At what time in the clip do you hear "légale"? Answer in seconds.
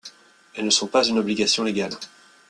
1.63-1.93